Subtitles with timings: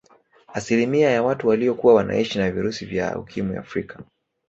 [0.47, 4.03] Asilimia ya watu waliokuwa wanaishi na virusi vya Ukimwi Afrika